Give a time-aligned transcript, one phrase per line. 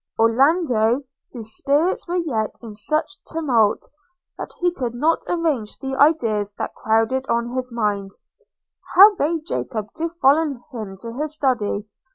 [0.19, 3.83] –Orlando, whose spirits were yet in such tumult,
[4.35, 8.09] that he could not arrange the ideas that crowded on his mind,
[8.97, 11.87] now bade Jacob to follow him into his study.